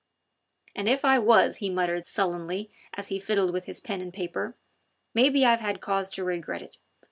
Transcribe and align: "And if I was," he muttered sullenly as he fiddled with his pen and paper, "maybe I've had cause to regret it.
"And 0.75 0.89
if 0.89 1.05
I 1.05 1.19
was," 1.19 1.57
he 1.57 1.69
muttered 1.69 2.07
sullenly 2.07 2.71
as 2.95 3.09
he 3.09 3.19
fiddled 3.19 3.53
with 3.53 3.65
his 3.65 3.79
pen 3.79 4.01
and 4.01 4.11
paper, 4.11 4.55
"maybe 5.13 5.45
I've 5.45 5.59
had 5.61 5.79
cause 5.79 6.09
to 6.15 6.23
regret 6.23 6.63
it. 6.63 6.79